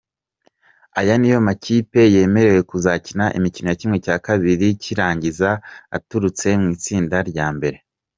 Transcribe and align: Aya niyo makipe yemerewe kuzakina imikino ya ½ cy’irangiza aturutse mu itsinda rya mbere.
Aya 0.99 1.13
niyo 1.17 1.39
makipe 1.47 2.01
yemerewe 2.13 2.61
kuzakina 2.69 3.23
imikino 3.37 3.67
ya 4.07 4.15
½ 4.25 4.79
cy’irangiza 4.81 5.49
aturutse 5.97 6.47
mu 6.61 6.67
itsinda 6.75 7.17
rya 7.29 7.47
mbere. 7.57 7.77